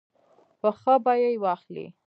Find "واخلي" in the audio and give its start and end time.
1.43-1.85